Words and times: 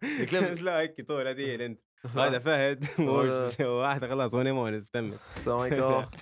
لا 0.64 0.80
هيك 0.80 1.00
طول 1.08 1.28
هدية 1.28 1.66
انت 1.66 1.80
هذا 2.16 2.38
فهد 2.38 2.84
هذا- 3.00 3.66
واحد 3.66 4.04
خلاص 4.06 4.34
وني 4.34 4.52
مونس 4.52 4.88
تمت 4.88 5.18
السلام 5.36 5.58
عليكم. 5.58 6.04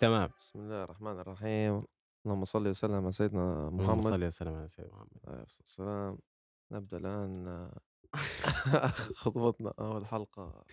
تمام. 0.00 0.28
بسم 0.38 0.58
الله 0.58 0.84
الرحمن 0.84 1.20
الرحيم. 1.20 1.84
اللهم 2.26 2.44
صل 2.44 2.68
وسلم 2.68 2.94
على 2.94 3.12
سيدنا 3.12 3.68
اللهم 3.68 3.76
محمد. 3.98 4.02
صل 4.02 4.24
وسلم 4.24 4.54
على 4.54 4.68
سيدنا 4.68 4.92
محمد. 4.92 5.08
عليه 5.26 5.42
الصلاة 5.42 5.60
والسلام. 5.60 6.18
نبدأ 6.72 6.96
الآن 6.96 7.70
خطبتنا 9.20 9.74
أول 9.78 10.06
حلقة 10.06 10.64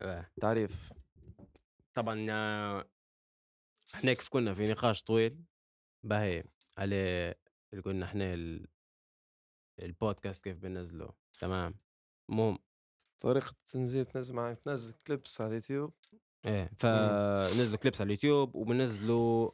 با. 0.00 0.24
تعريف 0.40 0.92
طبعا 1.94 2.26
آه، 2.30 2.84
إحنا 3.94 4.12
كيف 4.12 4.28
كنا 4.28 4.54
في 4.54 4.70
نقاش 4.72 5.02
طويل. 5.02 5.44
باهي 6.02 6.44
على 6.78 6.96
اللي 7.72 7.82
قلنا 7.84 8.06
إحنا 8.06 8.34
ال... 8.34 8.66
البودكاست 9.78 10.44
كيف 10.44 10.58
بننزله. 10.58 11.12
تمام. 11.40 11.74
المهم 12.30 12.58
طريقة 13.20 13.54
تنزيل 13.72 14.06
تنزل 14.06 14.34
معك 14.34 14.58
تنزل 14.58 14.94
كليبس 15.06 15.40
على 15.40 15.48
اليوتيوب. 15.48 15.92
إيه 16.44 16.70
فنزلوا 16.78 17.78
clips 17.78 18.00
على 18.00 18.06
اليوتيوب 18.06 18.54
وبنزلوا 18.54 19.50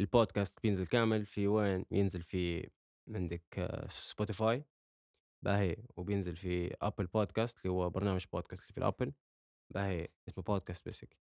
البودكاست 0.00 0.62
بينزل 0.62 0.86
كامل 0.86 1.26
في 1.26 1.46
وين؟ 1.46 1.84
ينزل 1.90 2.22
في 2.22 2.70
عندك 3.08 3.58
آه، 3.58 3.86
Spotify 3.88 4.64
باهي 5.42 5.76
وبينزل 5.96 6.36
في 6.36 6.74
Apple 6.82 7.06
Podcasts 7.06 7.58
اللي 7.58 7.72
هو 7.72 7.90
برنامج 7.90 8.24
بودكاست 8.32 8.62
اللي 8.62 8.72
في 8.72 8.78
ال 8.78 8.84
Apple 8.84 9.12
باهي 9.70 10.08
اسمه 10.28 10.44
podcast 10.44 10.84
basic 10.84 11.16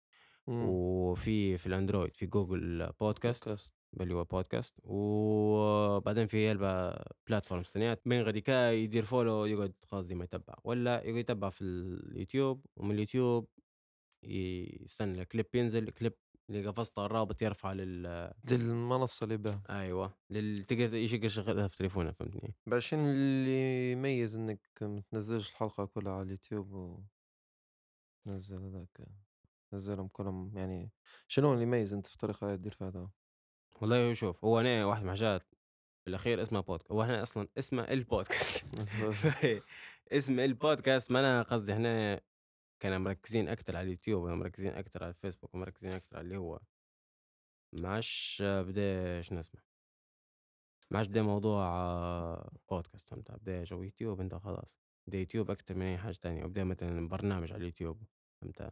مم. 0.47 0.65
وفي 0.69 1.59
في 1.59 1.67
ال 1.67 1.73
Android 1.73 2.17
في 2.17 2.27
Google 2.27 2.93
Podcasts 3.01 3.45
podcast 3.49 3.75
اللي 4.01 4.15
هو 4.15 4.25
بودكاست 4.25 4.81
وبعدين 4.85 6.27
في 6.27 6.51
هلبا 6.51 7.05
platform 7.29 7.63
ثانيات 7.63 8.07
من 8.07 8.23
غادي 8.23 8.41
كا 8.41 8.73
يدير 8.73 9.05
follow 9.05 9.45
يقعد 9.45 9.75
قصدي 9.91 10.15
ما 10.15 10.25
يتبع. 10.25 10.55
ولا 10.65 11.03
يقعد 11.05 11.17
يتبع 11.17 11.51
في 11.51 11.63
اليوتيوب 11.63 12.67
ومن 12.77 12.95
اليوتيوب 12.95 13.49
يستنى 14.25 15.23
الكليب 15.23 15.47
ينزل 15.55 15.89
الكليب 15.89 16.15
اللي 16.51 16.67
قفزته 16.69 17.07
الرابط 17.07 17.43
يرفع 17.43 17.73
لل 17.73 18.33
للمنصة 18.51 19.25
اللي 19.25 19.37
بها. 19.37 19.63
أيوه 19.71 20.15
لل 20.31 20.63
تقدر 20.63 20.95
يشق 20.95 21.25
يشغلها 21.25 21.69
في 21.69 21.77
تليفونه 21.77 22.11
فهمتني؟ 22.11 22.55
شنو 22.79 23.07
اللي 23.07 23.93
يميز 23.93 24.37
إنك 24.37 24.61
ما 24.81 25.01
تنزلش 25.01 25.51
الحلقة 25.51 25.85
كلها 25.85 26.13
على 26.13 26.23
اليوتيوب 26.23 26.73
و 26.73 26.99
تنزل 28.25 28.63
هذاك 28.63 29.09
تنزلهم 29.71 30.09
كلهم 30.09 30.53
يعني 30.57 30.91
شنو 31.29 31.53
اللي 31.53 31.63
يميز 31.63 31.93
أنت 31.93 32.07
في 32.07 32.15
الطريقة 32.15 32.47
اللي 32.47 32.57
تدير 32.59 32.73
فيها 32.73 32.89
هذا؟ 32.89 33.09
والله 33.81 34.15
شوف 34.15 34.45
هو 34.45 34.61
أنا 34.61 34.87
واحد 34.87 35.03
من 35.03 35.09
الحاجات 35.09 35.43
بالاخير 36.07 36.43
اسمها 36.43 36.61
بودكاست 36.61 36.93
هو 36.93 37.03
إحنا 37.03 37.23
أصلا 37.23 37.49
اسمه 37.59 37.83
البودكاست. 37.83 38.65
اسم 40.13 40.41
البودكاست 40.41 41.11
ما 41.11 41.21
أنا 41.21 41.43
قصدي 41.43 41.73
إحنا 41.73 42.21
كنا 42.83 42.99
مركزين 42.99 43.49
أكثر 43.49 43.77
على 43.77 43.85
اليوتيوب 43.85 44.23
ومركزين 44.23 44.73
أكثر 44.75 45.05
على 45.05 45.11
الفيسبوك 45.11 45.55
ومركزين 45.55 45.93
أكثر 45.93 46.17
على 46.17 46.25
اللي 46.25 46.37
هو 46.37 46.61
ما 47.73 47.89
عادش 47.89 48.43
بدا 48.47 49.23
شنو 49.23 49.41
اسمه؟ 49.41 49.61
ما 50.91 50.99
عادش 50.99 51.09
بدا 51.09 51.23
موضوع 51.23 51.67
آه، 51.67 52.53
بودكاست 52.71 53.09
فهمت 53.09 53.31
بدا 53.33 53.65
جو 53.65 53.83
يوتيوب 53.83 54.21
انت 54.21 54.35
خلاص 54.35 54.79
بدا 55.07 55.19
يوتيوب 55.19 55.51
أكثر 55.51 55.75
من 55.75 55.83
أي 55.83 55.99
حاجة 55.99 56.17
تانية 56.23 56.45
وبدا 56.45 56.65
مثلا 56.65 57.09
برنامج 57.09 57.53
على 57.53 57.61
اليوتيوب 57.61 58.03
فهمت 58.43 58.71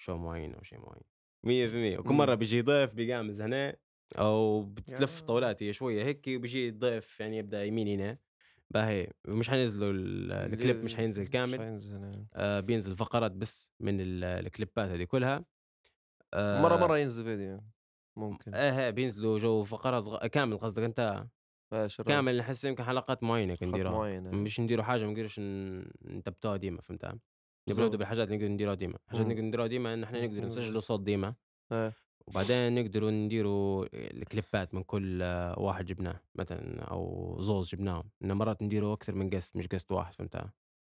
show 0.00 0.16
معين 0.16 0.54
أو 0.54 0.62
شيء 0.62 0.78
معين. 0.78 1.02
مية 1.44 1.66
في 1.66 1.74
المية 1.74 1.98
وكل 1.98 2.10
مم. 2.10 2.16
مرة 2.16 2.34
بيجي 2.34 2.60
ضيف 2.62 2.94
بيقامز 2.94 3.40
هنا 3.40 3.76
أو 4.18 4.62
بتلف 4.62 5.20
يا- 5.20 5.26
طولات 5.26 5.62
هي 5.62 5.72
شوية 5.72 6.04
هيك 6.04 6.24
وبيجي 6.28 6.68
الضيف 6.68 7.20
يعني 7.20 7.36
يبدأ 7.36 7.64
يمين 7.64 8.00
هنا. 8.00 8.18
باهي 8.70 9.10
مش 9.28 9.50
حينزلوا 9.50 9.92
ال- 9.92 10.32
الكليب 10.32 10.84
مش 10.84 10.94
حينزل 10.96 11.22
مش 11.22 11.28
كامل 11.30 11.58
حينزل 11.58 12.00
يعني. 12.02 12.28
آه 12.34 12.60
بينزل 12.60 12.96
فقرات 12.96 13.32
بس 13.32 13.70
من 13.80 14.00
ال- 14.00 14.24
clipات 14.24 14.90
هذه 14.90 15.04
كلها 15.04 15.44
آه 16.34 16.62
مرة 16.62 16.76
مرة 16.76 16.98
ينزل 16.98 17.24
فيديو 17.24 17.60
ممكن 18.16 18.54
إيه 18.54 18.78
إيه، 18.84 18.90
بينزلوا 18.90 19.38
جو 19.38 19.64
فقرات 19.64 20.04
صغ... 20.04 20.26
كامل 20.26 20.58
قصدك 20.58 20.82
أنت. 20.82 21.26
كامل 22.06 22.36
نحس 22.38 22.64
يمكن 22.64 22.84
حلقات 22.84 23.22
معينة 23.22 23.54
خط 23.54 23.60
كنديروها 23.60 23.92
معين 23.98 24.26
آه. 24.26 24.30
مش 24.30 24.60
نديروا 24.60 24.84
حاجة 24.84 25.04
ما 25.06 25.10
نقدرش 25.12 25.40
ن- 25.40 25.90
نثبتوها 26.04 26.56
ديما 26.56 26.80
فهمت 26.80 27.04
نبي 27.04 27.18
بالضبط. 27.66 27.84
نبدا 27.86 27.96
بالحاجات 27.98 28.26
اللي 28.28 28.36
نقدر 28.38 28.48
نديروها 28.48 28.74
ديما 28.74 28.98
حاجات 29.08 29.24
مم. 29.26 29.32
نقدر 29.32 29.42
نديروها 29.42 29.66
ديما 29.66 29.94
إن 29.94 30.02
إحنا 30.04 30.26
نقدر. 30.26 30.44
نسجلوا 30.46 30.80
صوت 30.80 31.00
ديما 31.00 31.34
آه. 31.72 31.92
وبعدين 32.28 32.74
نقدروا 32.74 33.10
نديروا 33.10 33.86
ال 33.94 34.07
clipات 34.07 34.74
من 34.74 34.82
كل 34.82 35.22
واحد 35.56 35.84
جبناه 35.84 36.20
مثلا 36.34 36.82
أو 36.82 37.36
زوز 37.40 37.68
جبناهم. 37.68 38.10
ان 38.24 38.32
مرات 38.32 38.62
نديروا 38.62 38.94
أكثر 38.94 39.14
من 39.14 39.30
guest 39.30 39.56
مش 39.56 39.68
guest 39.68 39.92
واحد 39.92 40.12
فهمت؟ 40.12 40.36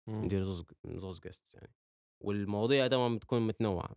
مم. 0.06 0.24
ندير 0.24 0.44
زوز 0.44 0.64
زوز 0.86 1.20
guest 1.20 1.54
يعني. 1.54 1.74
والمواضيع 2.20 2.86
دائما 2.86 3.16
بتكون 3.16 3.46
متنوعة. 3.46 3.96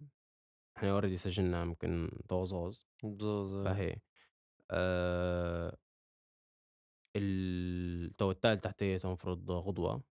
إحنا 0.77 0.91
already 0.91 1.17
سجلنا 1.17 1.61
يمكن 1.61 2.11
تو 2.29 2.43
زوز. 2.43 2.87
بالضبط. 3.03 3.67
فهي 3.67 3.95
ال- 7.15 8.15
تو 8.17 8.31
التالت 8.31 8.63
تحتيته 8.63 9.07
المفروض 9.07 9.51
غدوة. 9.51 10.03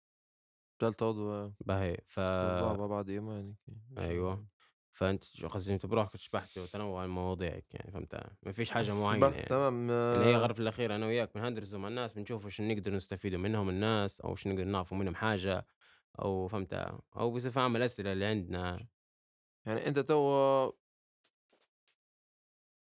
ثالث 0.80 1.02
عضو 1.02 1.52
باهي 1.60 1.96
ف 2.06 2.20
بعد 2.20 3.08
يومين 3.08 3.56
أيوه. 3.98 4.46
فأنت 4.92 5.44
قصدي 5.46 5.74
أنت 5.74 5.86
بروحك 5.86 6.16
شبحت 6.16 6.58
وتنوع 6.58 7.06
مواضيعك 7.06 7.74
يعني 7.74 7.92
فهمت؟ 7.92 8.14
ما 8.42 8.52
فيش 8.52 8.70
حاجة 8.70 8.92
معينة 8.94 9.34
بح- 9.34 9.36
يعني. 9.36 9.48
تمام 9.48 9.90
يعني 10.12 10.24
هي 10.26 10.36
آه، 10.36 10.36
غرف 10.36 10.60
الأخير 10.60 10.94
أنا 10.96 11.06
وياك 11.06 11.34
بنهندرسوا 11.34 11.78
مع 11.78 11.88
الناس 11.88 12.12
بنشوف 12.12 12.48
شو 12.48 12.62
نقدر 12.62 12.94
نستفيدوا 12.94 13.38
منهم 13.38 13.68
الناس 13.68 14.20
أو 14.20 14.34
شو 14.36 14.50
نقدر 14.50 14.64
نعرفوا 14.64 14.98
منهم 14.98 15.14
حاجة 15.14 15.66
أو 16.18 16.48
فهمت؟ 16.48 16.74
أو 17.16 17.32
بصفة 17.32 17.60
عامة 17.60 17.78
الأسئلة 17.78 18.12
اللي 18.12 18.24
عندنا. 18.26 18.88
يعني 19.66 19.86
أنت 19.86 19.98
تو 19.98 20.72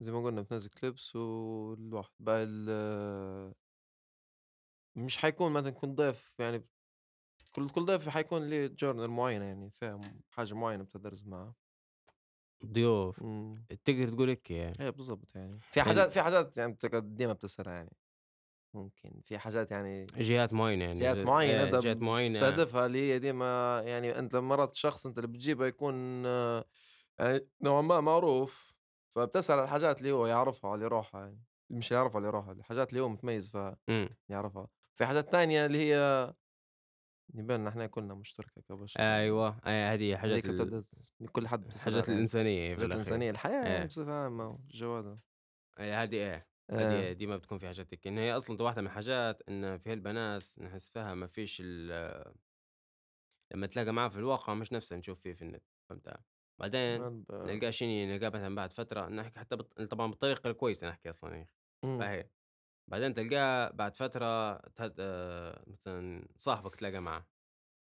زي 0.01 0.13
ما 0.13 0.25
قلنا 0.25 0.41
بتنزل 0.43 0.71
كليبس 0.71 1.17
والواحد 1.17 2.11
بقى 2.21 2.43
ال 2.45 2.69
مش 4.97 5.19
حيكون 5.19 5.53
مثلا 5.53 5.71
كنت 5.71 5.99
ضيف 5.99 6.35
يعني 6.39 6.67
كل 7.57 7.71
كل 7.71 7.87
ضيف 7.87 8.09
حيكون 8.09 8.51
ليه 8.51 8.67
جورنال 8.67 9.11
معينة 9.11 9.45
يعني 9.45 9.71
فاهم؟ 9.71 10.23
حاجة 10.31 10.55
معينة 10.55 10.85
بتدرس 10.85 11.27
معاه. 11.27 11.57
ضيوف 12.73 13.23
مم. 13.23 13.67
تقدر 13.85 14.09
تقول 14.09 14.29
هيك 14.29 14.51
يعني 14.51 14.77
إيه 14.81 14.91
بالضبط 14.91 15.35
يعني. 15.37 15.59
في 15.61 15.83
حاجات 15.83 16.13
في 16.13 16.23
حاجات 16.23 16.57
يعني 16.59 16.77
ديما 16.95 17.33
بتسألها 17.33 17.73
يعني. 17.75 17.97
ممكن 18.75 19.21
في 19.25 19.39
حاجات 19.39 19.71
يعني 19.71 20.07
جهات 20.07 20.53
معينة 20.53 20.85
يعني 20.85 21.01
جهات 21.01 21.17
معينة 21.17 21.65
إيه، 21.65 21.81
جهات 21.81 21.97
معينة. 21.97 22.41
تستهدفها 22.41 22.87
اللي 22.87 23.13
هي 23.13 23.19
ديما 23.19 23.83
يعني 23.85 24.19
أنت 24.19 24.37
مرات 24.37 24.73
الشخص 24.73 25.07
أنت 25.07 25.19
اللي 25.19 25.29
بتجيبه 25.29 25.67
يكون 25.67 26.25
يعني 27.19 27.49
نوعا 27.63 27.81
ما 27.83 28.01
معروف 28.01 28.75
فبتسأل 29.15 29.55
على 29.59 29.65
الحاجات 29.65 29.99
اللي 29.99 30.13
هو 30.13 30.27
يعرفها 30.27 30.71
على 30.71 30.87
روحها 30.87 31.21
يعني. 31.21 31.41
مش 31.71 31.91
يعرفها 31.93 32.19
اللي 32.19 32.31
روحها 32.31 32.53
الحاجات 32.53 32.91
اللي 32.91 33.01
هو 33.01 33.09
متميز 33.09 33.51
فيها 33.51 33.77
إمم. 33.89 34.09
يعرفها. 34.29 34.69
في 34.95 35.07
حاجات 35.07 35.33
تانية 35.33 35.67
اللي 35.67 35.79
هي 35.79 36.33
يبان 37.35 37.61
إن 37.61 37.67
إحنا 37.67 37.87
كلنا 37.87 38.15
مشتركة 38.15 38.63
كبشر 38.69 39.01
أيوه 39.01 39.61
أي 39.67 39.73
هذه 39.73 40.17
حاجات 40.17 40.45
هذيك 40.45 40.61
ال... 40.61 40.85
كل 41.33 41.49
حد 41.49 41.73
حاجات 41.85 42.05
عليها. 42.05 42.17
الإنسانية 42.17 42.75
في 42.75 42.81
الأخير 42.81 42.95
الإنسانية 42.95 43.31
الحياة 43.31 43.65
إيه. 43.67 43.69
يعني 43.69 43.87
بصفة 43.87 44.13
عامة 44.13 44.59
الجواد 44.71 45.05
هذا. 45.07 45.17
إيه، 45.81 46.03
هذه 46.03 46.15
إيه 46.15 46.47
آه، 46.71 47.11
هذه 47.11 47.13
ديما 47.13 47.37
بتكون 47.37 47.59
في 47.59 47.67
حاجات 47.67 47.95
هيك 47.95 48.07
إن 48.07 48.19
هي 48.19 48.37
أصلا 48.37 48.63
واحدة 48.63 48.81
من 48.83 48.87
الحاجات 48.89 49.43
إن 49.49 49.79
في 49.79 49.93
هالبناس 49.93 50.59
نحس 50.59 50.91
فيها 50.91 51.15
ما 51.15 51.27
فيش 51.27 51.63
ال- 51.65 52.35
لما 53.55 53.67
تلاقى 53.67 53.93
معاه 53.93 54.09
في 54.09 54.17
الواقع 54.17 54.55
مش 54.55 54.73
نفسه 54.73 54.97
نشوف 54.97 55.21
فيه 55.21 55.33
في 55.33 55.43
النت 55.43 55.63
فهمت 55.89 56.17
بعدين 56.59 57.25
نلقاه 57.31 57.71
شيني 57.71 58.07
نلقاه 58.07 58.29
مثلا 58.29 58.55
بعد 58.55 58.73
فترة 58.73 59.09
نحكي 59.09 59.39
حتى 59.41 59.57
بط... 59.57 59.83
طبعا 59.83 60.07
بالطريقة 60.11 60.51
الكويسة 60.51 60.89
نحكي 60.89 61.11
أصلا 61.11 61.37
هيك 61.37 61.49
مم. 61.85 61.99
فهي 61.99 62.31
بعدين 62.89 63.15
تلقاه 63.15 63.71
بعد 63.71 63.97
فترة 63.97 64.57
تهد... 64.57 64.95
آه، 64.99 65.65
مثلا 65.67 66.29
صاحبك 66.37 66.75
تلاقى 66.75 67.01
معاه 67.01 67.27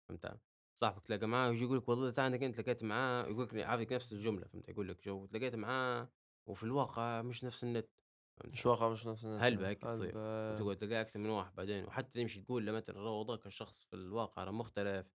فهمت 0.09 0.41
صاحبك 0.75 1.03
تلاقى 1.03 1.27
معاه 1.27 1.49
ويجي 1.49 1.65
يقول 1.65 1.79
لك 1.79 1.89
والله 1.89 2.11
تعال 2.11 2.33
انك 2.33 2.43
انت 2.43 2.61
لقيت 2.61 2.85
معاه 2.85 3.27
يقول 3.27 3.45
لك 3.45 3.55
عارف 3.55 3.93
نفس 3.93 4.13
الجملة 4.13 4.47
فهمت 4.47 4.69
يقول 4.69 4.89
لك 4.89 5.05
جو 5.05 5.27
تلاقيت 5.27 5.55
معاه 5.55 6.09
وفي 6.47 6.63
الواقع 6.63 7.23
مش 7.23 7.45
نفس 7.45 7.65
النت 7.65 7.89
فهمت؟ 8.37 8.53
مش 8.53 8.67
واقع 8.67 8.89
مش 8.89 9.07
نفس 9.07 9.25
الناس 9.25 9.43
هلبة 9.43 9.63
يعني. 9.63 9.71
هيك 9.71 9.83
تصير. 9.83 10.09
هلبة. 10.09 10.55
وتقعد 10.55 10.77
تلاقي 10.77 11.01
أكثر 11.01 11.21
من 11.21 11.31
واحد 11.31 11.55
بعدين 11.55 11.85
وحتى 11.85 12.21
تمشي 12.21 12.43
تقول 12.43 12.67
له 12.67 12.73
مثلا 12.73 13.01
رو 13.01 13.23
ذاك 13.23 13.47
الشخص 13.47 13.85
في 13.85 13.97
الواقع 13.97 14.45
راه 14.45 14.51
مختلف 14.51 15.07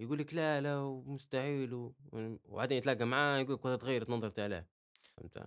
يقول 0.00 0.18
لك 0.18 0.34
لا 0.34 0.60
لا 0.60 0.76
ومستحيل 0.78 1.74
و... 1.74 1.94
وبعدين 2.44 2.78
يتلاقى 2.78 3.04
معاه 3.04 3.38
يقول 3.38 3.54
لك 3.54 3.64
والله 3.64 3.78
تغيرت 3.78 4.10
نظرتي 4.10 4.42
عليه 4.42 4.68
فهمت 5.16 5.38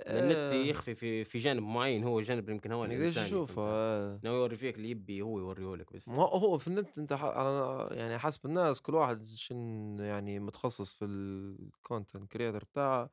النت 0.00 0.52
آآ 0.52 0.52
يخفي 0.52 0.94
في 0.94 1.24
في 1.24 1.38
جانب 1.38 1.62
معين 1.62 2.04
هو 2.04 2.20
اللي 2.20 2.52
يمكن 2.52 2.72
هو 2.72 2.84
ما 2.84 2.94
يشوفها 3.22 3.64
فهمت؟ 3.64 3.80
آه. 4.14 4.22
يورّي 4.24 4.56
فيك 4.56 4.76
اللي 4.76 4.90
يبي 4.90 5.22
هو 5.22 5.38
يوريه 5.38 5.76
لك 5.76 5.92
بس. 5.92 6.12
ما 6.12 6.22
هو 6.22 6.58
في 6.58 6.68
النت 6.68 6.98
على 7.12 7.88
يعني 7.96 8.18
حسب 8.18 8.46
الناس 8.46 8.80
كل 8.82 8.94
واحد 8.94 9.26
شن 9.26 9.96
يعني 10.00 10.38
متخصص 10.40 10.94
في 10.94 11.04
الcontent 11.06 12.20
creator 12.36 12.64
بتاعه، 12.64 13.10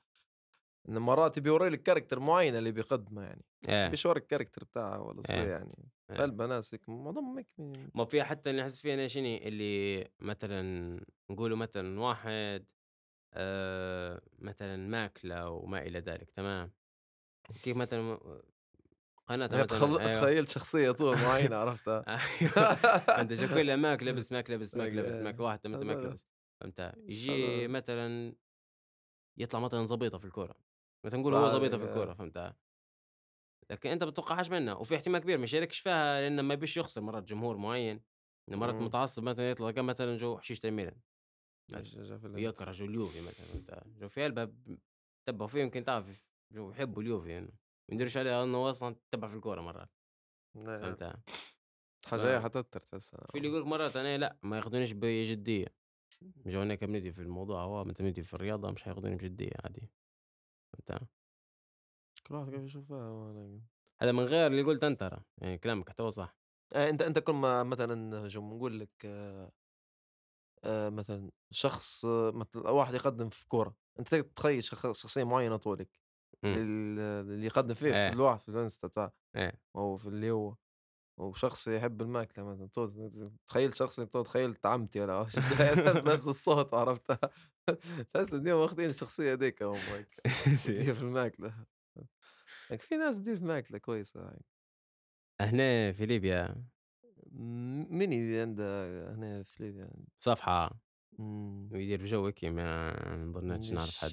إنه 0.89 1.01
مرات 1.01 1.37
يبي 1.37 1.49
يورّي 1.49 1.69
لك 1.69 1.89
character 1.91 2.19
معينة 2.19 2.59
اللي 2.59 2.71
بيقدمه 2.71 3.23
يعني، 3.23 3.45
إيه، 3.69 3.73
يبيش 3.87 4.05
يورّيك 4.05 4.35
الcharacter 4.35 4.63
بتاعه 4.65 5.11
الأصلية 5.11 5.47
إيه، 5.47 5.51
يعني، 5.51 5.89
إيه. 6.11 6.21
غالبًا 6.21 6.47
ناس 6.47 6.75
هيك 6.75 6.89
معظمهم 6.89 7.37
هيك 7.37 7.49
ما 7.95 8.05
في 8.05 8.23
حتى 8.23 8.49
اللي 8.49 8.61
نحس 8.61 8.81
فيه 8.81 8.93
أنا 8.93 9.07
شنو 9.07 9.25
اللي 9.37 10.07
مثلًا 10.19 11.01
نقولوا 11.31 11.57
مثلًا 11.57 11.99
واحد 12.01 12.65
آآ 13.33 14.21
مثلًا 14.39 14.77
ماكلة 14.77 15.49
وما 15.49 15.81
إلى 15.81 15.99
ذلك 15.99 16.31
تمام؟ 16.31 16.73
كيف 17.61 17.77
مثلًا 17.77 18.01
م 18.01 18.17
قناة 19.27 19.51
مثلًا 19.53 19.97
أيوه. 19.99 20.37
تخيّلت 20.37 20.49
شخصية 20.49 20.91
طول 20.91 21.17
معينة 21.17 21.55
عرفتها؟ 21.55 22.05
أيوه. 22.07 22.79
فأنت 23.15 23.33
شوف 23.35 23.53
كلها 23.53 23.75
ماك 23.75 24.03
لبس، 24.03 24.31
ماك 24.31 24.49
لبس، 24.49 24.75
ماك 24.75 24.93
لبس، 24.93 25.21
ماك 25.21 25.39
إيه، 25.39 25.41
واحدة 25.41 25.69
مثل 25.69 25.85
ماك 25.85 26.03
هذا 26.05 26.05
لبس، 26.05 26.27
فهمت؟ 26.61 26.95
ش 27.09 27.29
ييجي 27.29 27.67
هذا 27.67 27.67
مثلًا 27.67 28.35
يطلع 29.37 29.59
مثلًا 29.59 29.85
زبيطة 29.85 30.17
في 30.17 30.25
الكورة، 30.25 30.55
مثلًا 31.05 31.19
نقول 31.19 31.33
هو 31.33 31.49
زبيطة 31.49 31.77
في 31.77 31.83
آه، 31.83 31.83
الكورة 31.83 32.13
فهمت؟ 32.13 32.53
لكن 33.69 33.89
أنت 33.89 34.03
ما 34.03 34.11
تتوقعهاش 34.11 34.49
منه، 34.49 34.73
وفي 34.77 34.95
احتمال 34.95 35.21
كبير 35.21 35.37
ما 35.37 35.43
يشاركش 35.43 35.79
فيها 35.79 36.21
لإنه 36.21 36.41
ما 36.41 36.53
يبيش 36.53 36.77
يخسر 36.77 37.01
مرات 37.01 37.23
جمهور 37.23 37.57
معين، 37.57 38.03
مرات 38.47 38.81
إمم، 38.81 38.81
متعصب 38.81 39.23
مثلًا 39.23 39.51
يطلع 39.51 39.81
مثلًا 39.81 40.17
جو 40.17 40.37
حشيش 40.37 40.65
الميلان 40.65 41.12
في 41.67 42.27
ويكره 42.35 42.71
جو 42.71 42.85
اليوفي 42.85 43.21
مثلًا؟ 43.21 43.83
جو 43.99 44.07
في 44.09 44.23
قلبه 44.23 44.43
ب 44.43 44.77
تبعوا 45.25 45.47
فيه 45.47 45.61
يمكن 45.61 45.83
تعرف 45.83 46.27
جو 46.51 46.71
يحبوا 46.71 47.01
اليوفي 47.01 47.29
يعني، 47.29 47.47
ما 47.89 47.95
يديروش 47.95 48.17
عليه 48.17 48.43
إنه 48.43 48.57
هو 48.57 48.69
أصلًا 48.69 48.95
تبع 49.11 49.27
في 49.27 49.35
الكورة 49.35 49.61
مرات. 49.61 49.89
فهمت؟ 50.55 51.03
ف 51.03 52.07
حاجاية 52.07 52.39
حتوتر 52.39 52.79
تحسها، 52.79 53.21
وفي 53.23 53.37
اللي 53.37 53.49
يقول 53.49 53.61
لك 53.61 53.67
مرات 53.67 53.95
أنا 53.95 54.17
لأ 54.17 54.37
ما 54.43 54.57
ياخذونيش 54.57 54.91
بجدية. 54.91 55.67
جو 56.45 56.61
هناك 56.61 56.83
بندي 56.83 57.11
في 57.11 57.21
الموضوع 57.21 57.63
هو 57.63 57.83
متى 57.85 58.03
بندي 58.03 58.23
في 58.23 58.33
الرياضة 58.33 58.71
مش 58.71 58.87
هياخدوني 58.87 59.15
بجدية 59.15 59.51
عادي. 59.63 59.89
فهمت؟ 60.87 61.07
كل 62.27 62.35
واحد 62.35 62.51
كيف 62.51 62.63
يشوفها 62.63 62.97
هذا 64.01 64.11
من 64.11 64.23
غير 64.23 64.47
اللي 64.47 64.61
قلت 64.61 64.83
أنت 64.83 64.99
ترى 64.99 65.23
يعني 65.37 65.57
كلامك 65.57 65.89
حتى 65.89 66.03
هو 66.03 66.09
صح. 66.09 66.35
آآ 66.73 66.89
أنت 66.89 67.01
أنت 67.01 67.19
كل 67.19 67.33
ما 67.33 67.63
مثلًا 67.63 68.27
جو 68.27 68.41
نقول 68.41 68.79
لك 68.79 68.89
آآ 70.63 70.89
مثلًا 70.89 71.31
شخص 71.51 72.05
آه، 72.05 72.31
مثل 72.31 72.59
واحد 72.67 72.93
يقدّم 72.93 73.29
في 73.29 73.47
كورة، 73.47 73.75
أنت 73.99 74.07
تقدر 74.07 74.23
تتخيّل 74.23 74.63
شخ 74.63 74.91
شخصية 74.91 75.23
معيّنة 75.23 75.57
طولك، 75.57 75.89
إمم، 76.43 76.57
ال 76.57 76.99
اللي 76.99 77.45
يقدّم 77.47 77.73
فيه 77.75 77.93
في 77.93 78.07
إيه، 78.07 78.13
الواحد 78.13 78.41
في 78.41 78.49
الإنستا 78.49 78.87
بتاعه 78.87 79.13
إيه 79.35 79.61
أو 79.77 79.97
في 79.97 80.09
اللي 80.09 80.31
هو 80.31 80.55
وشخص 81.19 81.67
يحب 81.67 82.01
الماكلة 82.01 82.45
مثلًا 82.45 82.67
تو 82.69 82.87
تخيّل 83.47 83.75
شخص 83.77 83.95
تو 84.01 84.23
تخيّلت 84.23 84.65
عمتي 84.65 85.01
والّا 85.01 85.27
نفس 86.13 86.27
الصوت 86.27 86.73
عرفتها 86.73 87.19
تحس 88.13 88.33
إنهم 88.33 88.55
واخدين 88.61 88.89
الشخصية 88.89 89.31
هاذيك 89.33 89.63
هم 89.63 89.89
هيك 89.91 90.23
يدير 90.67 90.95
في 90.95 91.01
الماكلة، 91.01 91.65
لكن 92.71 92.83
في 92.87 92.97
ناس 92.97 93.17
تدير 93.17 93.35
في 93.35 93.41
الماكلة 93.41 93.77
كويسة 93.77 94.21
يعني، 94.21 94.45
هنا 95.41 95.91
في 95.91 96.05
ليبيا. 96.05 96.65
م 97.33 97.97
مين 97.97 98.39
عندها 98.41 99.13
هنا 99.15 99.43
في 99.43 99.63
ليبيا؟ 99.63 99.89
صفحة. 100.19 100.79
إمم، 101.19 101.69
ويدير 101.71 102.05
جو 102.05 102.25
هيك 102.25 102.45
ما 102.45 103.15
نظنيتش 103.15 103.71
نعرف 103.71 103.87
مش 103.87 103.97
حد 103.99 104.11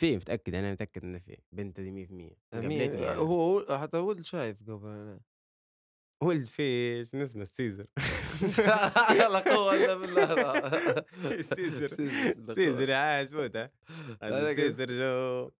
في 0.00 0.16
متأكد 0.16 0.54
أنا 0.54 0.72
متأكد 0.72 1.04
إنه 1.04 1.18
في 1.18 1.36
بنت 1.52 1.80
هذه 1.80 1.90
100% 1.90 2.10
مين 2.12 2.36
وقابلتني 2.52 3.08
أنا 3.08 3.14
هو 3.14 3.64
حتى 3.70 3.98
ولد 3.98 4.20
شايف 4.24 4.62
قبل 4.70 4.86
أنا 4.88 5.20
ولد 6.22 6.44
في 6.44 7.04
شنو 7.04 7.24
اسمه 7.24 7.44
سيزر. 7.44 7.86
لا 9.18 9.38
قوة 9.38 9.74
إلا 9.74 9.94
بالله 9.94 10.26
سيزر. 11.54 11.90
لا 12.36 12.54
سيزر 12.54 12.86
قوة. 12.86 12.96
عاش 12.96 13.28
فوته 13.28 13.62
هذا 14.22 14.40
هذاك 14.40 14.56
سيزر 14.56 14.86
جو. 14.86 15.50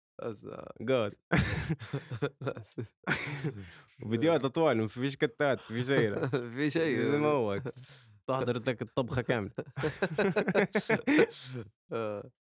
جود 0.81 1.15
وفيديوهات 4.03 4.43
أطول 4.43 4.77
ما 4.77 4.87
فيش 4.87 5.15
كتات 5.15 5.59
ما 5.59 5.65
في 5.65 5.83
شيء 5.83 6.27
في 6.27 6.69
زي 7.11 7.17
ما 7.17 7.27
شيء 7.27 7.27
هو 7.27 7.61
تحضر 8.27 8.57
لك 8.57 8.81
الطبخة 8.81 9.21
كاملة 9.21 9.51
آه، 11.91 12.31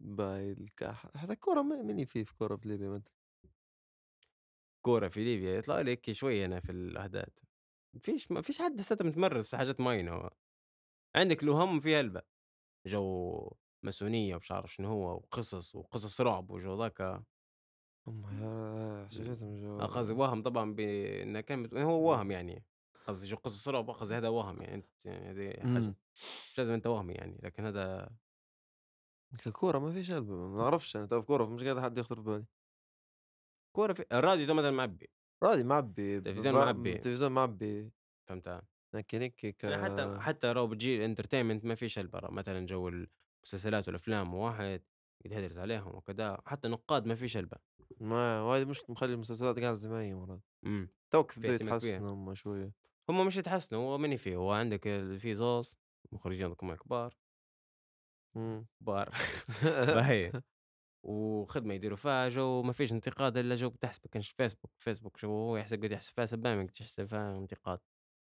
باهي 0.00 0.52
الكح 0.52 1.06
حتى 1.16 1.32
الكورة 1.32 1.62
م 1.62 1.86
مين 1.86 2.04
في 2.04 2.24
في 2.24 2.34
كورة 2.34 2.56
في 2.56 2.68
ليبيا 2.68 2.88
مثلًا؟ 2.88 3.12
كورة 4.82 5.08
في 5.08 5.24
ليبيا 5.24 5.58
يطلع 5.58 5.80
لي 5.80 5.90
هيك 5.90 6.12
شوية 6.12 6.44
أنا 6.44 6.60
في 6.60 6.72
الأحداث 6.72 7.28
ما 7.94 8.00
فيش 8.00 8.30
ما 8.30 8.42
فيش 8.42 8.58
حد 8.58 8.80
لساته 8.80 9.04
متمرس 9.04 9.50
في 9.50 9.56
حاجات 9.56 9.80
معينة 9.80 10.12
هو 10.12 10.30
عندك 11.16 11.44
له 11.44 11.64
هم 11.64 11.80
في 11.80 11.96
هلبة 11.96 12.22
جو 12.86 13.52
ماسونية 13.84 14.34
ومش 14.34 14.52
عارف 14.52 14.74
شنو 14.74 14.88
هو 14.88 15.14
وقصص 15.14 15.74
وقصص 15.74 16.20
رعب 16.20 16.50
وجو 16.50 16.82
ذاك. 16.82 17.24
يا 18.08 19.08
جو 19.10 19.78
قصدي 19.86 20.12
وهم 20.12 20.42
طبعا 20.42 20.74
بأنه 20.74 21.40
كان 21.40 21.78
هو 21.78 22.10
وهم 22.10 22.30
يعني. 22.30 22.64
قصدي 23.06 23.26
جو 23.28 23.36
قصص 23.36 23.68
رعب 23.68 23.90
قصدي 23.90 24.14
هذا 24.14 24.28
وهم 24.28 24.62
يعني 24.62 24.74
أنت 24.74 25.06
يعني 25.06 25.30
هذه 25.30 25.66
حاجة. 25.74 25.94
مش 26.52 26.58
لازم 26.58 26.72
أنت 26.72 26.86
وهمي 26.86 27.14
يعني 27.14 27.40
لكن 27.42 27.64
هذا 27.66 28.10
ككورة 29.44 29.78
ما 29.78 29.92
فيش 29.92 30.10
ما 30.10 30.56
نعرفش 30.58 30.96
أنا 30.96 31.06
تو 31.06 31.20
في 31.20 31.26
كورة 31.26 31.46
مش 31.46 31.64
قادر 31.64 31.82
حد 31.82 31.98
يخطر 31.98 32.16
في 32.16 32.22
بالي، 32.22 32.44
كورة 33.76 33.92
في 33.92 34.04
الراديو 34.12 34.46
ده 34.46 34.54
مثلا 34.54 34.70
معبي. 34.70 35.10
عادي 35.42 35.64
معبي 35.64 36.20
ب 36.20 36.26
التلفزيون 36.28 36.54
ب 36.54 36.54
معبي. 36.54 36.92
التلفزيون 36.92 37.32
معبي. 37.32 37.90
فهمت. 38.26 38.62
لكن 38.94 39.20
هيك 39.20 39.46
ك 39.46 39.66
حتى 39.66 40.18
حتى 40.20 40.52
لو 40.52 40.66
بتجي 40.66 40.96
ال 40.96 41.01
entertainment 41.01 41.64
ما 41.64 41.74
فيش 41.74 41.98
هلبا 41.98 42.30
مثلًا 42.30 42.66
جو 42.66 42.88
المسلسلات 43.44 43.88
والأفلام 43.88 44.34
واحد 44.34 44.82
يتهدرس 45.24 45.56
عليهم 45.58 45.94
وكذا، 45.96 46.38
حتى 46.46 46.68
نقاد 46.68 47.06
ما 47.06 47.14
فيش 47.14 47.36
هلبا، 47.36 47.58
ما 48.00 48.42
وهذه 48.42 48.64
مشكلة 48.64 48.92
مخلّي 48.92 49.14
المسلسلات 49.14 49.58
قاعدة 49.60 49.74
زي 49.74 49.88
ما 49.88 50.02
هي 50.02 50.14
مرات، 50.14 50.40
إمم، 50.66 50.88
توك 51.10 51.30
في 51.30 51.52
كبير، 51.52 51.54
يتحسنوا 51.54 52.14
هم 52.14 52.34
شوية، 52.34 52.72
هم 53.10 53.26
مش 53.26 53.36
يتحسنوا 53.36 53.80
هو 53.82 53.98
ماني 53.98 54.18
فيه، 54.18 54.36
هو 54.36 54.52
عندك 54.52 54.82
في 55.18 55.34
زوز 55.34 55.78
مخرجين 56.12 56.54
كبار، 56.54 57.16
إمم. 58.36 58.66
كبار. 58.80 59.10
فهي 59.90 60.34
وخدمة 61.04 61.74
يديروا 61.74 61.96
فيها 61.96 62.28
جو 62.28 62.62
ما 62.62 62.72
فيش 62.72 62.92
انتقاد 62.92 63.36
إلا 63.38 63.56
جو 63.56 63.70
بتحسبه 63.70 64.08
كانش 64.12 64.30
فيسبوك، 64.30 64.72
فيسبوك 64.78 65.20
جو 65.22 65.30
هو 65.30 65.58
يحسب 65.58 65.84
قد 65.84 65.92
يحسب 65.92 66.14
فيها 66.14 66.26
سبامة 66.26 66.62
قد 66.68 66.82
يحسب 66.82 67.06
فيها 67.06 67.38
انتقاد، 67.38 67.80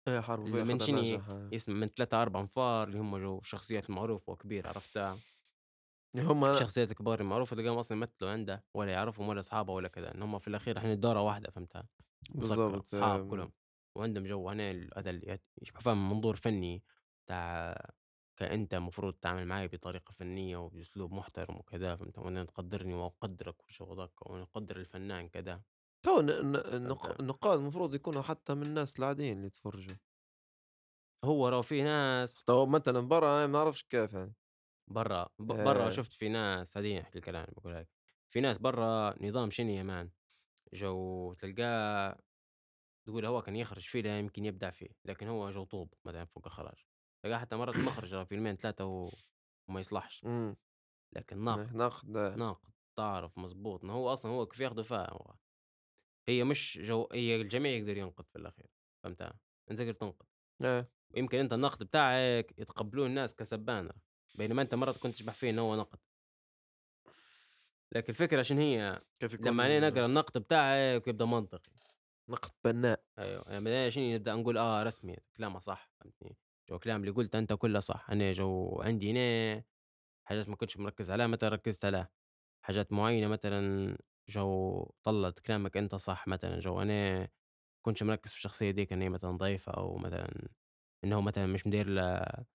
إيه 0.07 0.19
حرب 0.21 0.55
من 0.55 0.79
شني. 0.79 1.23
يسمع 1.51 1.75
من 1.75 1.93
3، 1.93 2.21
4 2.21 2.41
أنفار 2.41 2.87
اللي 2.87 2.99
هم 2.99 3.17
جو 3.17 3.39
الشخصيات 3.39 3.89
المعروفة 3.89 4.33
وكبيرة 4.33 4.67
عرفتها. 4.67 5.21
هم 6.17 6.45
أنا 6.45 6.51
الشخصيات 6.51 6.91
الكبار 6.91 7.21
المعروفة 7.21 7.55
تلقاهم 7.55 7.77
أصلًا 7.77 7.97
يمثلوا 7.97 8.31
عنده 8.31 8.65
ولا 8.73 8.91
يعرفهم 8.91 9.27
ولا 9.29 9.39
أصحابه 9.39 9.73
ولا 9.73 9.87
كذا، 9.87 10.15
إن 10.15 10.21
هم 10.21 10.39
في 10.39 10.47
الأخير 10.47 10.75
رايحين 10.75 10.91
الدورة 10.93 11.21
واحدة 11.21 11.51
فهمتها؟ 11.51 11.89
بالضبط 12.29 12.69
أصحاب 12.87 13.21
آمم، 13.21 13.27
كلهم، 13.27 13.53
وعندهم 13.95 14.25
جو 14.27 14.49
هنا 14.49 14.71
هذا 14.97 15.09
فيها 15.81 15.93
من 15.93 16.09
منظور 16.09 16.35
فني 16.35 16.83
بتاع 17.25 17.75
كأنت 18.37 18.73
المفروض 18.73 19.13
تتعامل 19.13 19.47
معي 19.47 19.67
بطريقة 19.67 20.11
فنية 20.11 20.57
وبأسلوب 20.57 21.13
محترم 21.13 21.57
وكذا 21.57 21.95
فهمت؟ 21.95 22.19
وإن 22.19 22.47
تقدّرني 22.47 22.93
وأقدّرك 22.93 23.63
والشغل 23.63 23.97
ذاك 23.97 24.27
وأنا 24.31 24.43
أقدّر 24.43 24.77
الفنان 24.77 25.29
كذا 25.29 25.63
تو 26.03 26.19
فهمت؟ 27.01 27.19
النقاد 27.19 27.59
المفروض 27.59 27.93
يكونوا 27.95 28.21
حتى 28.21 28.53
من 28.53 28.63
الناس 28.63 28.99
العاديين 28.99 29.35
اللي 29.37 29.47
يتفرجوا، 29.47 29.95
هو 31.25 31.47
راهو 31.49 31.61
في 31.61 31.81
ناس 31.83 32.45
تو 32.45 32.65
مثلًا 32.65 32.99
برا 32.99 33.27
أنا 33.37 33.47
ما 33.47 33.53
نعرفش 33.59 33.83
كيف 33.83 34.13
يعني. 34.13 34.35
برّا 34.87 35.29
ب 35.39 35.45
برّا 35.63 35.89
آآ، 35.89 35.95
شُفت 35.95 36.13
في 36.13 36.29
ناس 36.29 36.77
هادي 36.77 36.99
نحكي 36.99 37.19
لك 37.19 37.29
الآن 37.29 37.45
باقولها 37.55 37.81
لك، 37.81 37.89
في 38.29 38.41
ناس 38.41 38.57
برّا 38.57 39.15
نظام 39.25 39.49
شنو 39.51 39.69
يا 39.69 39.83
man، 39.83 40.11
جو 40.73 41.33
تلقاه 41.33 42.19
تقول 43.07 43.25
هو 43.25 43.41
كان 43.41 43.55
يخرج 43.55 43.83
فيه 43.89 44.01
ده 44.01 44.09
يمكن 44.17 44.45
يبدع 44.45 44.71
فيه، 44.71 44.89
لكن 45.05 45.27
هو 45.27 45.51
جو 45.51 45.65
top 45.65 45.93
مثلًا 46.05 46.25
فوق 46.25 46.43
الإخراج، 46.47 46.85
تلقاه 47.23 47.39
حتى 47.39 47.57
مرات 47.57 47.79
مخرج 47.81 48.15
له 48.15 48.23
فيلمين 48.25 48.57
3 48.57 48.85
و 48.85 49.11
وما 49.69 49.79
يصلحش، 49.79 50.25
إمم، 50.25 50.55
لكن 51.13 51.37
ناقد، 51.45 51.75
نقد 51.75 52.17
آه، 52.17 52.39
ناقد 52.39 52.73
تعرف 52.97 53.39
مضبوط، 53.39 53.83
ما 53.85 53.93
هو 53.93 54.13
أصلًا 54.13 54.31
هو 54.31 54.45
كيف 54.47 54.59
ياخده 54.61 54.83
فيها 54.83 55.11
هو، 55.13 55.35
هي 56.29 56.43
مش 56.43 56.79
جو 56.81 57.07
هي 57.13 57.35
الجميع 57.41 57.71
يقدر 57.71 57.97
ينقد 57.97 58.27
في 58.29 58.35
الأخير، 58.37 58.67
فهمت؟ 59.03 59.21
أنت 59.71 59.79
تقدر 59.79 59.93
تنقد، 59.93 60.25
إيه. 60.61 60.91
ويمكن 61.15 61.39
أنت 61.39 61.53
النقد 61.53 61.83
بتاعك 61.83 62.59
يتقبلوه 62.59 63.07
الناس 63.07 63.35
كسبانة، 63.35 63.93
بينما 64.35 64.61
أنت 64.61 64.75
مرات 64.75 64.97
كنت 64.97 65.15
تشبح 65.15 65.33
فيه 65.33 65.49
إن 65.49 65.59
هو 65.59 65.75
نقد، 65.75 65.99
لكن 67.95 68.09
الفكرة 68.13 68.41
شنو 68.41 68.59
هي؟ 68.61 69.01
كيف 69.19 69.33
لمّا 69.39 69.65
أنا 69.77 69.89
يكون 69.89 69.89
نقرأ 69.89 70.05
النقد 70.05 70.37
بتاعك 70.37 71.07
يبدأ 71.07 71.25
منطقي. 71.25 71.71
نقد 72.29 72.51
بناء، 72.65 73.03
أيوه، 73.19 73.43
يعني 73.47 73.59
بدأنا 73.65 73.89
شنو 73.89 74.13
نبدأ 74.13 74.35
نقول 74.35 74.57
آه 74.57 74.83
رسمي 74.83 75.15
كلامه 75.37 75.59
صح 75.59 75.91
فهمتني، 75.99 76.37
جو 76.69 76.75
الكلام 76.75 76.99
اللي 77.01 77.11
قُلته 77.11 77.39
أنت 77.39 77.53
كله 77.53 77.79
صح، 77.79 78.09
أنا 78.09 78.33
جو 78.33 78.81
عندي 78.81 79.11
هنا 79.11 79.63
حاجات 80.25 80.49
ما 80.49 80.55
كنتش 80.55 80.77
مركّز 80.77 81.11
عليها 81.11 81.27
مثلًا 81.27 81.49
ركّزت 81.49 81.85
عليها، 81.85 82.11
حاجات 82.65 82.93
معيّنة 82.93 83.27
مثلًا 83.27 83.97
جو 84.29 84.85
طلّعت 85.03 85.39
كلامك 85.39 85.77
أنت 85.77 85.95
صح 85.95 86.27
مثلًا، 86.27 86.59
جو 86.59 86.81
أنا 86.81 87.29
كنتش 87.81 88.03
مركّز 88.03 88.31
في 88.31 88.37
الشخصية 88.37 88.71
ديك 88.71 88.93
إن 88.93 89.01
هي 89.01 89.09
مثلًا 89.09 89.37
ضعيفة 89.37 89.71
أو 89.73 89.97
مثلًا 89.97 90.49
هو 91.05 91.21
مثلًا 91.21 91.47
مش 91.47 91.67
مدير 91.67 91.87
لها 91.89 92.45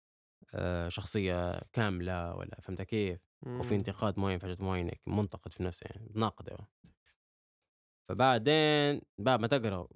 آآ 0.55 0.89
شخصية 0.89 1.61
كاملة 1.73 2.35
والّا 2.37 2.61
فهمت 2.63 2.83
كيف؟ 2.83 3.21
أو 3.61 3.65
في 3.65 3.75
إمم، 3.75 3.77
انتقاد 3.77 4.19
معيّن 4.21 4.39
في 4.39 4.45
حاجات 4.47 4.61
معيّنة 4.63 4.91
هيك 4.91 5.03
منتقد 5.09 5.53
في 5.53 5.63
نفسه 5.65 5.85
يعني 5.91 6.13
ناقد 6.17 6.49
أيوه. 6.51 6.69
فبعدين 8.09 9.01
بعد 9.19 9.41
ما 9.41 9.47
تقرأ 9.47 9.89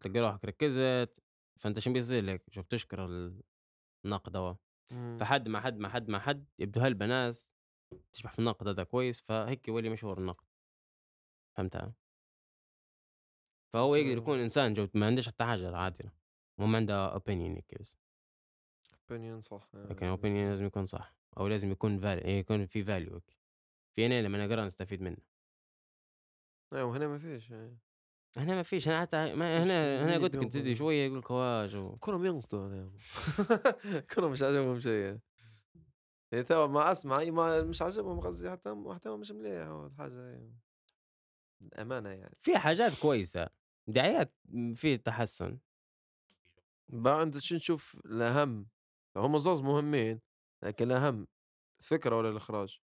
تلقى 0.00 0.20
روحك 0.20 0.44
ركزت، 0.44 1.22
فأنت 1.60 1.78
شنو 1.78 1.94
بيصير 1.94 2.24
لك؟ 2.24 2.44
شو 2.50 2.62
بتشكر 2.62 3.04
ال 3.06 3.42
الناقد 4.04 4.36
أهو، 4.36 4.56
إمم، 4.92 5.28
فحد 5.28 5.48
ما 5.48 5.60
حد 5.60 5.78
ما 5.78 5.88
حد 5.90 6.10
ما 6.10 6.18
حد 6.20 6.46
يبدو 6.60 6.80
هلبة 6.80 7.06
ناس 7.06 7.52
تشبح 8.12 8.32
في 8.32 8.38
الناقد 8.40 8.68
هذا 8.68 8.84
كويس، 8.84 9.22
فهيك 9.22 9.68
يولي 9.68 9.90
مشهور 9.90 10.18
الناقد، 10.18 10.46
فهمتها؟ 11.60 11.94
فهو 13.72 13.94
يقدر 13.94 14.12
آه. 14.12 14.22
يكون 14.22 14.38
إنسان 14.38 14.74
جو 14.74 14.88
ما 14.94 15.06
عندوش 15.06 15.28
حتى 15.28 15.44
حاجة 15.44 15.76
عادي، 15.76 16.10
المهم 16.58 16.76
عنده 16.76 17.18
opinion 17.18 17.28
هيك 17.28 17.80
بس، 17.80 17.98
opinion 18.94 19.38
صح 19.38 19.68
لكن 19.74 20.16
opinion 20.16 20.24
يعني 20.24 20.48
لازم 20.48 20.66
يكون 20.66 20.86
صح 20.86 21.14
أو 21.38 21.48
لازم 21.48 21.70
يكون 21.70 22.00
val 22.00 22.26
يكون 22.26 22.66
في 22.66 22.84
value 22.84 23.14
هيك، 23.14 23.36
في 23.96 24.06
أنا 24.06 24.22
لمّا 24.22 24.46
نقرا 24.46 24.64
نستفيد 24.66 25.02
منه. 25.02 25.16
أيوه 26.72 26.84
وهنا 26.88 27.08
ما 27.08 27.18
فيش 27.18 27.50
يعني، 27.50 27.78
هنا 28.36 28.54
ما 28.54 28.62
فيش 28.62 28.88
هنا 28.88 29.00
حتى 29.00 29.34
ما 29.34 29.62
هنا 29.62 30.04
هنا 30.04 30.18
قلت 30.18 30.36
لك 30.36 30.46
بينقد 30.52 30.72
شوية 30.72 31.06
يقول 31.06 31.18
لك 31.18 31.30
هواج 31.30 31.76
و 31.76 31.96
كلهم 31.96 32.24
ينقدوا 32.26 32.68
هنا 32.68 32.90
كلهم 34.14 34.32
مش 34.32 34.42
عاجبهم 34.42 34.80
شيء. 34.80 35.18
يعني 36.32 36.44
توا 36.44 36.66
ما 36.66 36.92
أسمع 36.92 37.18
أي 37.20 37.30
ما 37.30 37.62
مش 37.62 37.82
عاجبهم 37.82 38.20
قصدي 38.20 38.50
حتى 38.50 38.72
محتوى 38.72 39.18
مش 39.18 39.32
مليح 39.32 39.66
هو 39.66 39.86
الحاجة 39.86 40.30
هي. 40.34 40.50
الأمانة 41.62 42.10
يعني. 42.10 42.34
في 42.38 42.58
حاجات 42.58 42.92
كويسة، 42.98 43.48
دعايات 43.88 44.34
في 44.74 44.96
تحسُّن. 44.96 45.58
بقى 46.88 47.22
أنت 47.22 47.38
شو 47.38 47.54
نشوف 47.56 47.96
الأهم؟ 48.06 48.68
هم 49.16 49.38
زوز 49.38 49.60
مهمين 49.62 50.20
لكن 50.62 50.92
الأهم 50.92 51.26
الفكرة 51.80 52.16
والّا 52.16 52.30
الإخراج؟ 52.30 52.80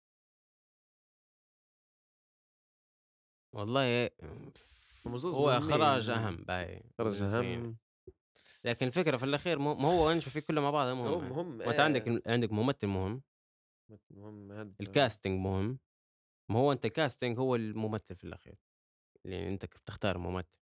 والله 3.53 4.11
هم 5.07 5.17
زوز 5.17 5.39
هو 5.39 5.39
مهمين 5.39 6.07
أهم 6.11 6.37
باهي 6.45 6.83
إخراج 7.01 7.23
بالنسبة 7.23 7.45
لي، 7.45 7.63
أهم. 7.63 7.79
لكن 8.65 8.87
الفكرة 8.87 9.17
في 9.17 9.25
الأخير 9.25 9.59
ما 9.59 9.75
ما 9.75 9.89
هو 9.89 10.11
أنشوف 10.13 10.33
في 10.33 10.41
كله 10.41 10.61
مع 10.61 10.93
هو 11.07 11.21
مهمة، 11.21 11.21
مهم 11.21 11.59
ما 11.65 11.71
أنت 11.71 11.81
عندك 11.81 12.09
إيه 12.09 12.15
ال 12.15 12.23
عندك 12.27 12.53
ممثل 12.53 12.87
مهم، 12.87 13.23
مهم 14.11 14.75
الcasting 14.83 15.37
مهم، 15.45 15.79
ما 16.53 16.59
هو 16.61 16.73
أنت 16.73 16.87
الcasting 16.87 17.39
هو 17.39 17.55
الممثل 17.57 18.17
في 18.17 18.25
الأخير، 18.25 18.57
يعني 19.25 19.49
أنت 19.49 19.67
كيف 19.67 19.81
تختار 19.83 20.17
الممثل، 20.17 20.59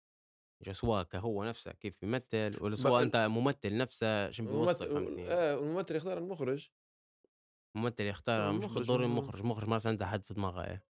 ج 0.63 0.71
سواء 0.71 1.03
كهو 1.03 1.45
نفسه 1.45 1.71
كيف 1.73 1.97
بيمثل؟ 2.01 2.57
والّا 2.61 2.75
ب 2.77 2.85
سواء 2.85 3.03
أنت 3.03 3.17
ممثل 3.17 3.77
نفسه 3.77 4.31
شنو 4.31 4.47
بيوصّل 4.47 4.87
الممثل 4.87 4.89
فهمتني؟ 4.89 5.31
آه 5.31 5.53
الممثل 5.59 5.95
يختار 5.95 6.17
المخرج. 6.17 6.69
الممثل 7.75 8.03
يختار 8.03 8.51
مش 8.51 8.65
المخرج 8.65 8.69
بالضروري 8.69 9.05
المخرج، 9.05 9.39
المخرج 9.39 9.67
مرات 9.67 9.87
عنده 9.87 10.05
حد 10.07 10.23
في 10.25 10.33
دماغه 10.33 10.63
إيه. 10.67 10.85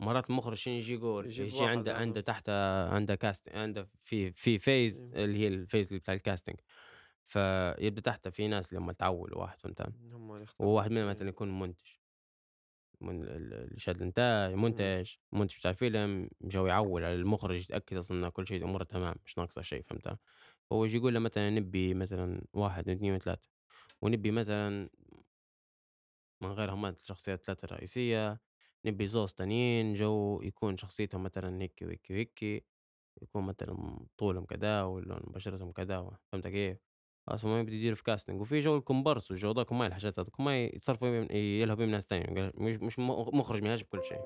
مرات 0.00 0.30
المخرج 0.30 0.54
شنو 0.56 0.74
يجي 0.74 0.94
يقول، 0.94 1.26
يجي 1.38 1.66
عنده 1.66 1.94
آه 1.94 1.96
عنده 1.96 2.20
تحت 2.20 2.48
عنده 2.90 3.16
cast 3.24 3.54
عنده 3.56 3.90
في 4.02 4.32
في 4.32 4.58
phase 4.58 5.00
إيه، 5.00 5.14
اللي 5.14 5.38
هي 5.38 5.66
الphase 5.66 5.94
بتاع 5.94 6.18
الcasting. 6.18 6.56
فيبدأ 7.26 8.00
تحته 8.02 8.30
في 8.30 8.48
ناس 8.48 8.70
اللي 8.74 8.80
هم 8.84 8.90
تعوّلوا 8.92 9.38
واحد 9.42 9.60
فهمت، 9.62 9.82
اللي 9.94 10.14
وواحد 10.60 10.92
منهم 10.92 11.08
مثلًا 11.10 11.28
إيه، 11.28 11.30
يكون 11.30 11.60
منتج، 11.60 11.86
من 13.00 13.22
ال 13.24 13.54
اللي 13.54 13.80
شاد 13.80 14.02
إمم، 14.66 14.90
منتج، 14.92 15.14
المنتج 15.32 15.58
بتاع 15.58 15.70
الفيلم 15.70 16.30
جو 16.42 16.66
يعوّل 16.66 17.04
على 17.04 17.14
المخرج 17.14 17.60
يتأكد 17.60 17.96
أصلًا 17.96 18.26
إن 18.26 18.30
كل 18.30 18.46
شيء 18.46 18.64
أموره 18.64 18.84
تمام 18.84 19.14
مش 19.26 19.38
ناقصة 19.38 19.62
شيء 19.62 19.82
فهمت، 19.82 20.18
هو 20.72 20.84
ييجي 20.84 20.96
يقول 20.96 21.14
له 21.14 21.20
مثلًا 21.20 21.50
نبي 21.50 21.94
مثلًا 21.94 22.42
1، 22.54 22.88
2، 22.88 23.18
3 23.18 23.48
ونبي 24.02 24.30
مثلًا 24.30 24.90
من 26.42 26.48
غير 26.52 26.74
هم 26.74 26.86
الشخصيات 26.86 27.38
ال3 27.40 27.64
الرئيسية، 27.64 28.40
نبي 28.84 29.06
زوز 29.06 29.32
تانيين 29.34 29.94
جو 29.94 30.40
يكون 30.42 30.76
شخصيتهم 30.76 31.22
مثلًا 31.22 31.62
هيك 31.62 31.78
وهيك 31.82 32.06
وهيك. 32.10 32.66
يكون 33.22 33.44
مثلًا 33.46 34.06
طولهم 34.18 34.46
كذا 34.46 34.82
ولون 34.84 35.20
بشرتهم 35.20 35.72
كذا 35.72 36.18
فهمت 36.32 36.46
كيف؟ 36.48 36.89
خلاص 37.26 37.44
هم 37.44 37.62
بده 37.62 37.72
يديروا 37.74 37.96
في 37.96 38.02
casting. 38.16 38.30
وفي 38.40 38.60
جو 38.60 38.76
الكومبارس 38.76 39.30
والجو 39.30 39.52
ذاك 39.52 39.72
وما 39.72 39.86
الحاجات 39.86 40.18
هاذوك 40.18 40.40
ما 40.40 40.64
يتصرفوا 40.64 41.08
يلهوا 41.34 41.76
بيهم 41.76 41.90
ناس 41.90 42.06
تانية 42.06 42.52
مش 42.54 42.76
مش 42.76 42.98
مخرج 42.98 43.62
ما 43.62 43.68
يعجب 43.68 43.86
كل 43.86 44.04
شيء. 44.04 44.20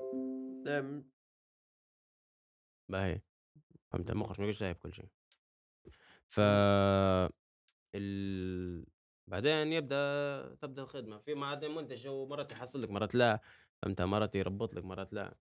آمم، 0.67 1.03
باهي. 2.89 3.21
فهمت؟ 3.91 4.09
المخرج 4.09 4.41
ما 4.41 4.47
يلعب 4.47 4.75
كل 4.75 4.93
شيء. 4.93 5.07
ف 6.27 6.39
ال 7.95 8.85
بعدين 9.27 9.73
يبدأ 9.73 10.55
تبدأ 10.61 10.81
الخدمة. 10.81 11.17
في 11.19 11.33
ما 11.33 11.47
عاد 11.47 11.63
المنتج 11.63 12.07
هو 12.07 12.27
مرات 12.27 12.51
يحصل 12.51 12.81
لك 12.83 12.89
مرات 12.89 13.15
لا. 13.15 13.39
فهمت؟ 13.81 14.01
مرات 14.01 14.35
يربط 14.35 14.73
لك 14.73 14.85
مرات 14.85 15.13
لا. 15.13 15.35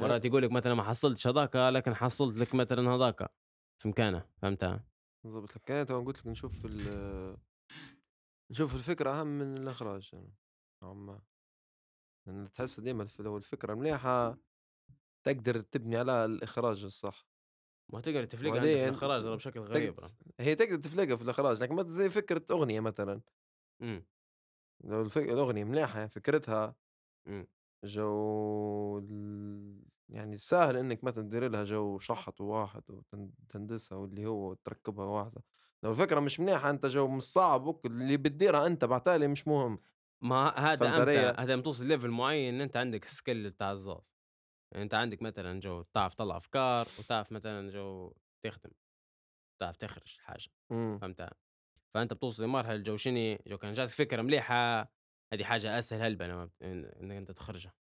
ه 0.00 0.02
مرات 0.02 0.24
يقول 0.24 0.42
لك 0.42 0.50
مثلًا 0.52 0.74
ما 0.74 0.82
حصلتش 0.82 1.26
هذاك 1.26 1.56
لكن 1.56 1.94
حصلت 1.94 2.36
لك 2.36 2.54
مثلًا 2.54 2.90
هذاك 2.90 3.30
في 3.78 3.88
مكانه. 3.88 4.26
فهمت؟ 4.42 4.80
بالضبط. 5.28 5.56
لك 5.56 5.70
أنا 5.90 6.00
قُلت 6.04 6.18
لك 6.18 6.26
نشوف 6.26 6.66
ال 6.66 6.88
نشوف 8.50 8.74
الفكرة 8.74 9.20
أهم 9.20 9.26
من 9.26 9.56
الإخراج 9.58 10.10
يعني 10.12 10.34
نوعًا 10.82 10.94
ما، 10.94 11.22
لأن 12.26 12.50
تحس 12.50 12.80
ديما 12.80 13.02
الف 13.02 13.20
لو 13.20 13.36
الفكرة 13.36 13.74
مليحة 13.74 14.38
تقدر 15.24 15.60
تبني 15.60 15.96
عليها 15.98 16.24
الإخراج 16.24 16.84
الصح، 16.84 17.28
ما 17.92 18.00
تقدر 18.00 18.24
تفلقها 18.24 18.66
في 18.66 18.74
الإخراج 18.74 19.22
ترى 19.22 19.36
بشكل 19.36 19.60
غريب. 19.60 20.00
هي 20.40 20.54
تقدر 20.54 20.76
تفلقها 20.76 21.16
في 21.16 21.22
الإخراج 21.22 21.62
لكن 21.62 21.74
مثلًا 21.74 21.90
زي 21.92 22.10
فكرة 22.10 22.42
أغنية 22.50 22.80
مثلًا، 22.80 23.20
إمم، 23.82 24.06
لو 24.84 25.02
الف 25.02 25.18
الأغنية 25.18 25.64
مليحة 25.64 26.06
فكرتها 26.06 26.76
إمم. 27.26 27.46
جو 27.84 28.98
ال 28.98 29.87
يعني 30.08 30.36
سهل 30.36 30.76
إنِّك 30.76 31.04
مثلًا 31.04 31.22
تديري 31.24 31.48
لها 31.48 31.64
جو 31.64 31.98
شحط 31.98 32.40
وواحد 32.40 32.82
وتن 32.90 33.30
تندسها 33.48 33.98
واللي 33.98 34.26
هو 34.26 34.54
تركّبها 34.54 35.04
واحدة، 35.06 35.44
لو 35.82 35.90
الفكرة 35.92 36.20
مش 36.20 36.40
مليحة 36.40 36.70
أنت 36.70 36.86
جو 36.86 37.16
الصعب 37.16 37.66
وك 37.66 37.86
اللي 37.86 38.16
بتديرها 38.16 38.66
أنت 38.66 38.84
بعتالي 38.84 39.28
مش 39.28 39.48
مهم، 39.48 39.78
ما 40.22 40.48
هذا 40.58 40.90
فهمت؟ 40.90 41.16
علي؟ 41.20 41.38
هذا 41.38 41.52
لمّا 41.54 41.62
توصل 41.62 41.88
level 42.00 42.04
معين 42.06 42.60
أنت 42.60 42.76
عندك 42.76 43.04
skill 43.04 43.30
بتاع 43.46 43.72
الزاز، 43.72 44.14
يعني 44.72 44.84
أنت 44.84 44.94
عندك 44.94 45.22
مثلًا 45.22 45.60
جو 45.60 45.82
تعرف 45.82 46.14
تطلّع 46.14 46.36
أفكار، 46.36 46.92
وتعرف 46.98 47.32
مثلًا 47.32 47.70
جو 47.70 48.14
تخدم، 48.44 48.70
تعرف 49.60 49.76
تخرج 49.76 50.14
الحاجة، 50.18 50.50
إمم، 50.72 51.02
فهمت؟ 51.02 51.30
فأنت 51.94 52.12
بتوصل 52.14 52.44
لمرحلة 52.44 52.78
جو 52.78 52.96
شنو، 52.98 53.38
جو 53.48 53.58
كان 53.58 53.74
جاتك 53.74 53.92
فكرة 53.94 54.22
مليحة 54.22 54.80
هذه 55.34 55.44
حاجة 55.44 55.78
أسهل 55.80 56.02
هلبة 56.02 56.26
إنك 56.62 57.16
أنت 57.16 57.32
تخرجها، 57.32 57.74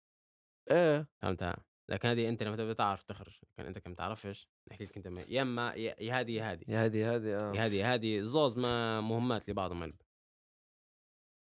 إيه، 0.71 1.07
فهمت؟ 1.23 1.43
لكن 1.89 2.09
هذه 2.09 2.29
أنت 2.29 2.43
لمّا 2.43 2.57
تبدا 2.57 2.73
تعرف 2.73 3.03
تخرج، 3.03 3.39
لكن 3.43 3.67
أنت 3.67 3.79
كما 3.79 3.95
تعرفش 3.95 4.49
نحكي 4.71 4.85
لك 4.85 4.97
أنت 4.97 5.09
م 5.09 5.19
يا 5.29 5.43
إما 5.43 5.75
يا 5.75 5.97
يا 5.99 6.21
هذه 6.21 6.33
يا 6.33 6.53
هذه، 6.53 6.65
يا 6.69 6.85
هادي 6.85 7.05
هادي 7.05 7.37
آه، 7.37 7.53
يا 7.55 7.67
هذه 7.67 7.75
يا 7.75 7.95
هذه 7.95 8.19
الزوز 8.19 8.59
ما 8.59 9.01
مهمات 9.01 9.49
لبعضهم 9.49 9.83
هلبة، 9.83 10.05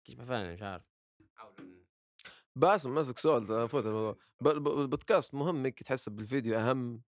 كيف 0.04 0.20
فاهم 0.20 0.52
مش 0.52 0.62
عارف. 0.62 0.84
باسم 2.56 2.94
ماسك 2.94 3.18
سؤال 3.18 3.46
ت 3.46 3.52
فوت 3.52 3.86
الموضوع. 3.86 4.16
البودكاست 4.46 5.34
مهم 5.34 5.64
هيك 5.64 5.82
تحس 5.82 6.08
بالفيديو 6.08 6.58
أهم؟ 6.58 7.02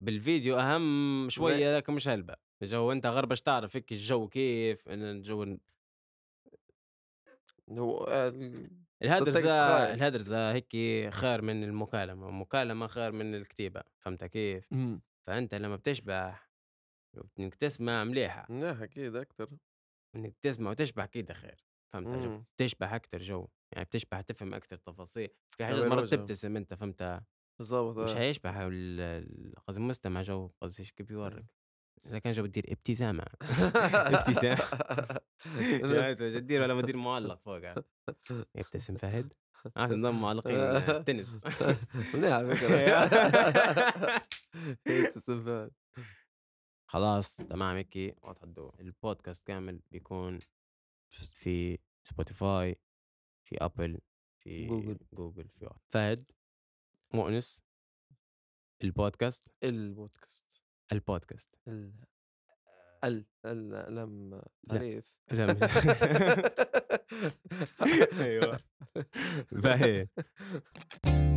بالفيديو 0.00 0.58
أهم 0.58 1.24
ما 1.24 1.30
شوية 1.30 1.76
لكن 1.76 1.92
مش 1.92 2.08
هلبة، 2.08 2.36
جو 2.62 2.92
أنت 2.92 3.06
غير 3.06 3.26
تعرف 3.40 3.76
هيك 3.76 3.92
الجو 3.92 4.28
كيف 4.28 4.88
الجو 4.88 5.56
هو 7.70 8.06
ال 9.02 9.08
الهدرزة 9.08 9.50
الهدرزة 9.92 10.52
هيكي 10.52 11.10
خير 11.10 11.42
من 11.42 11.64
المكالمة، 11.64 12.28
المكالمة 12.28 12.86
خير 12.86 13.12
من 13.12 13.34
الكتيبة، 13.34 13.82
فهمت 13.98 14.24
كيف؟ 14.24 14.72
إمم، 14.72 15.00
فأنت 15.26 15.54
لمّا 15.54 15.76
بتشبح 15.76 16.50
إنك 17.40 17.54
تسمع 17.54 18.04
مليحة، 18.04 18.48
منيح 18.48 18.80
أكيد 18.82 19.16
أكتر، 19.16 19.50
إنك 20.16 20.36
تسمع 20.42 20.70
وتشبح 20.70 21.02
أكيد 21.04 21.32
خير، 21.32 21.64
فهمت؟ 21.92 22.16
إمم، 22.16 22.44
تشبح 22.56 22.92
أكتر 22.92 23.18
جو، 23.22 23.48
يعني 23.72 23.84
بتشبح 23.84 24.20
تفهم 24.20 24.54
أكتر 24.54 24.76
تفاصيل، 24.76 25.28
في 25.58 25.64
حاجات 25.66 25.84
مرات 25.84 26.10
تبتسم 26.10 26.56
أنت 26.56 26.74
فهمت؟ 26.74 27.22
بالضبط 27.58 27.96
مش 28.02 28.14
آه. 28.14 28.16
حيشبح 28.16 28.56
ال 28.56 29.54
قصدي 29.68 29.80
المستمع 29.80 30.22
جو 30.22 30.50
قصدي 30.62 30.84
كيف 30.84 31.06
بيورّك، 31.08 31.46
إذا 32.08 32.18
كان 32.18 32.32
جو 32.32 32.42
بتدير 32.42 32.64
ابتسامة. 32.72 33.24
ابتسام 33.42 34.58
يا 35.56 35.76
الناس 35.76 36.04
أنت 36.04 36.22
بدك 36.22 36.40
تدير 36.40 36.62
والّا 36.62 36.74
مدير 36.74 36.96
معلّق 36.96 37.40
فوقها؟ 37.44 37.74
يبتسم 38.54 38.96
فهد؟ 38.96 39.32
عارف 39.76 39.92
نظام 39.92 40.20
معلقين 40.20 40.56
التنس 40.96 41.28
منيح 42.14 42.32
على 42.32 42.56
فكرة؟ 42.56 42.76
التسبّال 44.86 45.70
خلاص 46.86 47.36
تمام 47.36 47.76
هيك 47.76 48.16
الضوء 48.42 48.80
البودكاست 48.80 49.46
كامل 49.46 49.80
بيكون 49.90 50.38
في 51.10 51.78
Spotify 52.04 52.76
في 53.44 53.56
Apple 53.64 53.98
في 54.38 54.66
Google. 54.66 54.98
Google 55.12 55.48
في 55.48 55.70
فهد 55.88 56.30
مؤنس 57.14 57.62
البودكاست، 58.82 59.48
البودكاست. 59.64 60.65
البودكاست. 60.92 61.54
ال 61.68 61.92
ال 63.04 63.24
ال 63.44 63.94
لم 63.94 64.42
تعريف 64.68 65.12
لأ 65.30 65.46
مش 65.46 65.62
أيوه. 68.26 68.60
باهي. 69.52 70.08